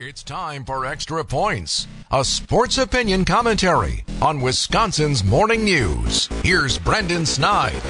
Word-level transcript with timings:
It's 0.00 0.22
time 0.22 0.64
for 0.64 0.86
Extra 0.86 1.24
Points, 1.24 1.88
a 2.12 2.24
sports 2.24 2.78
opinion 2.78 3.24
commentary 3.24 4.04
on 4.22 4.40
Wisconsin's 4.40 5.24
morning 5.24 5.64
news. 5.64 6.28
Here's 6.44 6.78
Brendan 6.78 7.26
Snide. 7.26 7.82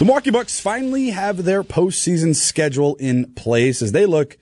The 0.00 0.04
Milwaukee 0.04 0.32
Bucks 0.32 0.58
finally 0.58 1.10
have 1.10 1.44
their 1.44 1.62
postseason 1.62 2.34
schedule 2.34 2.96
in 2.96 3.34
place 3.34 3.82
as 3.82 3.92
they 3.92 4.04
look 4.04 4.36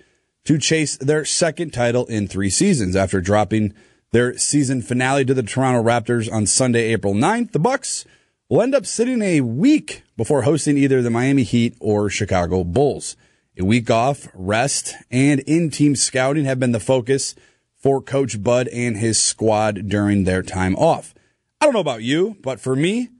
to 0.46 0.56
chase 0.56 0.96
their 0.96 1.26
second 1.26 1.74
title 1.74 2.06
in 2.06 2.26
three 2.26 2.48
seasons 2.48 2.96
after 2.96 3.20
dropping 3.20 3.74
their 4.12 4.38
season 4.38 4.80
finale 4.80 5.26
to 5.26 5.34
the 5.34 5.42
Toronto 5.42 5.82
Raptors 5.82 6.32
on 6.32 6.46
Sunday, 6.46 6.94
April 6.94 7.12
9th. 7.12 7.52
The 7.52 7.58
Bucks 7.58 8.06
will 8.48 8.62
end 8.62 8.74
up 8.74 8.86
sitting 8.86 9.20
a 9.20 9.42
week 9.42 10.02
before 10.16 10.42
hosting 10.44 10.78
either 10.78 11.02
the 11.02 11.10
Miami 11.10 11.42
Heat 11.42 11.76
or 11.78 12.08
Chicago 12.08 12.64
Bulls. 12.64 13.16
A 13.58 13.64
week 13.64 13.90
off, 13.90 14.28
rest, 14.32 14.94
and 15.10 15.40
in 15.40 15.70
team 15.70 15.96
scouting 15.96 16.44
have 16.44 16.60
been 16.60 16.72
the 16.72 16.80
focus 16.80 17.34
for 17.76 18.00
Coach 18.00 18.42
Bud 18.42 18.68
and 18.68 18.96
his 18.96 19.20
squad 19.20 19.88
during 19.88 20.24
their 20.24 20.42
time 20.42 20.76
off. 20.76 21.14
I 21.60 21.66
don't 21.66 21.74
know 21.74 21.80
about 21.80 22.02
you, 22.02 22.36
but 22.42 22.60
for 22.60 22.76
me, 22.76 23.10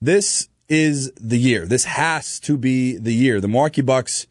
this 0.00 0.48
is 0.68 1.10
the 1.20 1.38
year. 1.38 1.66
This 1.66 1.84
has 1.84 2.38
to 2.40 2.56
be 2.56 2.96
the 2.96 3.12
year. 3.12 3.40
The 3.40 3.48
Milwaukee 3.48 3.82
Bucks 3.82 4.26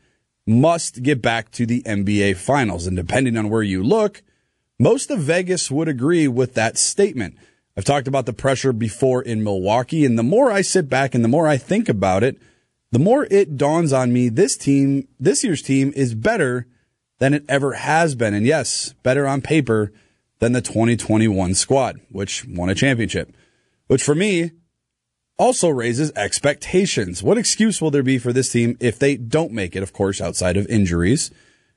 must 0.48 1.04
get 1.04 1.22
back 1.22 1.52
to 1.52 1.66
the 1.66 1.84
NBA 1.84 2.38
Finals. 2.38 2.88
And 2.88 2.96
depending 2.96 3.38
on 3.38 3.50
where 3.50 3.62
you 3.62 3.84
look, 3.84 4.24
most 4.80 5.12
of 5.12 5.20
Vegas 5.20 5.70
would 5.70 5.90
agree 5.90 6.28
with 6.28 6.54
that 6.54 6.78
statement. 6.78 7.36
I've 7.76 7.86
talked 7.86 8.08
about 8.08 8.26
the 8.26 8.34
pressure 8.34 8.74
before 8.74 9.22
in 9.22 9.44
Milwaukee, 9.44 10.06
and 10.06 10.18
the 10.18 10.24
more 10.24 10.52
I 10.52 10.62
sit 10.62 10.90
back 10.90 11.14
and 11.14 11.24
the 11.24 11.30
more 11.30 11.48
I 11.48 11.58
think 11.58 11.90
about 11.90 12.24
it, 12.24 12.40
the 12.92 13.00
more 13.00 13.28
it 13.30 13.58
dawns 13.58 13.94
on 13.94 14.12
me 14.12 14.30
this 14.30 14.58
team, 14.58 15.08
this 15.20 15.44
year's 15.44 15.62
team 15.62 15.94
is 15.96 16.16
better 16.16 16.68
than 17.20 17.34
it 17.34 17.46
ever 17.48 17.74
has 17.74 18.16
been. 18.16 18.34
And 18.34 18.46
yes, 18.46 18.94
better 19.04 19.28
on 19.28 19.42
paper 19.42 19.92
than 20.40 20.54
the 20.54 20.62
2021 20.62 21.54
squad, 21.54 22.00
which 22.10 22.46
won 22.48 22.70
a 22.70 22.76
championship, 22.76 23.36
which 23.88 24.04
for 24.04 24.16
me 24.16 24.52
also 25.38 25.70
raises 25.70 26.12
expectations. 26.16 27.22
What 27.22 27.38
excuse 27.38 27.82
will 27.82 27.92
there 27.92 28.04
be 28.04 28.18
for 28.18 28.34
this 28.34 28.52
team 28.52 28.78
if 28.80 29.00
they 29.00 29.18
don't 29.18 29.52
make 29.52 29.76
it? 29.76 29.84
Of 29.84 29.94
course, 29.94 30.20
outside 30.20 30.58
of 30.58 30.68
injuries. 30.68 31.32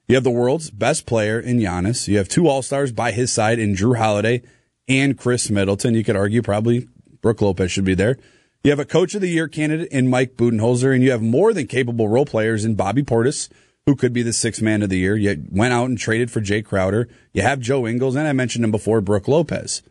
You 0.08 0.16
have 0.16 0.24
the 0.24 0.30
world's 0.30 0.70
best 0.70 1.06
player 1.06 1.38
in 1.38 1.58
Giannis. 1.58 2.08
You 2.08 2.18
have 2.18 2.28
two 2.28 2.48
All-Stars 2.48 2.92
by 2.92 3.12
his 3.12 3.32
side 3.32 3.58
in 3.58 3.74
Jrue 3.74 3.96
Holiday 3.96 4.42
and 4.88 5.16
Khris 5.16 5.48
Middleton. 5.48 5.94
You 5.94 6.02
could 6.02 6.16
argue 6.16 6.42
probably 6.42 6.88
Brook 7.20 7.40
Lopez 7.40 7.70
should 7.70 7.84
be 7.84 7.94
there. 7.94 8.18
You 8.64 8.70
have 8.70 8.78
a 8.78 8.84
coach 8.84 9.16
of 9.16 9.20
the 9.20 9.28
year 9.28 9.48
candidate 9.48 9.88
in 9.90 10.08
Mike 10.08 10.36
Budenholzer, 10.36 10.94
and 10.94 11.02
you 11.02 11.10
have 11.10 11.20
more 11.20 11.52
than 11.52 11.66
capable 11.66 12.06
role 12.06 12.24
players 12.24 12.64
in 12.64 12.76
Bobby 12.76 13.02
Portis, 13.02 13.48
who 13.86 13.96
could 13.96 14.12
be 14.12 14.22
the 14.22 14.32
sixth 14.32 14.62
man 14.62 14.82
of 14.82 14.88
the 14.88 14.98
year. 14.98 15.16
You 15.16 15.44
went 15.50 15.74
out 15.74 15.88
and 15.88 15.98
traded 15.98 16.30
for 16.30 16.40
Jae 16.40 16.64
Crowder. 16.64 17.08
You 17.32 17.42
have 17.42 17.58
Joe 17.58 17.88
Ingles, 17.88 18.14
and 18.14 18.28
I 18.28 18.32
mentioned 18.32 18.64
him 18.64 18.70
before, 18.70 19.00
Brook 19.00 19.26
Lopez. 19.26 19.82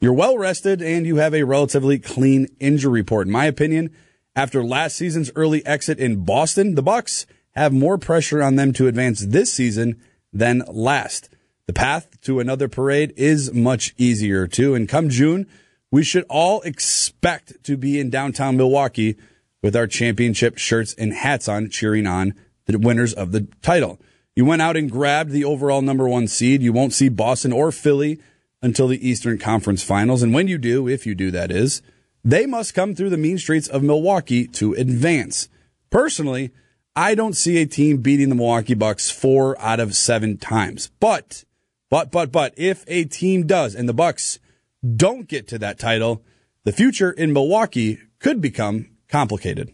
You're 0.00 0.14
well 0.14 0.38
rested, 0.38 0.80
and 0.80 1.06
you 1.06 1.16
have 1.16 1.34
a 1.34 1.42
relatively 1.42 1.98
clean 1.98 2.48
injury 2.58 3.02
report. 3.02 3.26
In 3.26 3.32
my 3.32 3.44
opinion, 3.44 3.94
after 4.34 4.64
last 4.64 4.96
season's 4.96 5.30
early 5.36 5.64
exit 5.66 5.98
in 5.98 6.24
Boston, 6.24 6.76
the 6.76 6.82
Bucks 6.82 7.26
have 7.50 7.74
more 7.74 7.98
pressure 7.98 8.42
on 8.42 8.56
them 8.56 8.72
to 8.72 8.88
advance 8.88 9.20
this 9.20 9.52
season 9.52 10.00
than 10.32 10.62
last. 10.66 11.28
The 11.66 11.74
path 11.74 12.18
to 12.22 12.40
another 12.40 12.68
parade 12.68 13.12
is 13.18 13.52
much 13.52 13.94
easier 13.98 14.46
too. 14.46 14.74
And 14.74 14.88
come 14.88 15.10
June, 15.10 15.46
we 15.92 16.02
should 16.02 16.24
all 16.28 16.62
expect 16.62 17.62
to 17.62 17.76
be 17.76 18.00
in 18.00 18.10
downtown 18.10 18.56
Milwaukee 18.56 19.16
with 19.62 19.76
our 19.76 19.86
championship 19.86 20.58
shirts 20.58 20.94
and 20.94 21.12
hats 21.12 21.46
on, 21.46 21.68
cheering 21.68 22.06
on 22.06 22.34
the 22.64 22.78
winners 22.78 23.12
of 23.12 23.30
the 23.30 23.46
title. 23.60 24.00
You 24.34 24.46
went 24.46 24.62
out 24.62 24.76
and 24.76 24.90
grabbed 24.90 25.30
the 25.30 25.44
overall 25.44 25.82
number 25.82 26.08
one 26.08 26.26
seed. 26.26 26.62
You 26.62 26.72
won't 26.72 26.94
see 26.94 27.10
Boston 27.10 27.52
or 27.52 27.70
Philly 27.70 28.18
until 28.62 28.88
the 28.88 29.06
Eastern 29.06 29.38
Conference 29.38 29.84
Finals. 29.84 30.22
And 30.22 30.32
when 30.32 30.48
you 30.48 30.56
do, 30.56 30.88
if 30.88 31.06
you 31.06 31.14
do, 31.14 31.30
that 31.30 31.52
is, 31.52 31.82
they 32.24 32.46
must 32.46 32.74
come 32.74 32.94
through 32.94 33.10
the 33.10 33.18
mean 33.18 33.36
streets 33.36 33.68
of 33.68 33.82
Milwaukee 33.82 34.46
to 34.46 34.72
advance. 34.72 35.48
Personally, 35.90 36.52
I 36.96 37.14
don't 37.14 37.36
see 37.36 37.58
a 37.58 37.66
team 37.66 37.98
beating 37.98 38.30
the 38.30 38.34
Milwaukee 38.34 38.74
Bucks 38.74 39.10
four 39.10 39.60
out 39.60 39.80
of 39.80 39.94
seven 39.94 40.38
times. 40.38 40.90
But, 41.00 41.44
but, 41.90 42.10
but, 42.10 42.32
but, 42.32 42.54
if 42.56 42.84
a 42.86 43.04
team 43.04 43.46
does, 43.46 43.74
and 43.74 43.88
the 43.88 43.94
Bucks 43.94 44.38
don't 44.84 45.28
get 45.28 45.48
to 45.48 45.58
that 45.58 45.78
title, 45.78 46.24
the 46.64 46.72
future 46.72 47.10
in 47.10 47.32
Milwaukee 47.32 47.98
could 48.18 48.40
become 48.40 48.90
complicated. 49.08 49.72